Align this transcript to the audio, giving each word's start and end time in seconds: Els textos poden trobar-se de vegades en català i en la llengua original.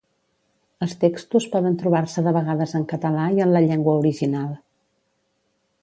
Els 0.85 0.95
textos 1.03 1.45
poden 1.55 1.77
trobar-se 1.83 2.23
de 2.29 2.33
vegades 2.39 2.73
en 2.81 2.87
català 2.95 3.29
i 3.39 3.45
en 3.47 3.55
la 3.57 3.65
llengua 3.67 3.97
original. 4.01 4.49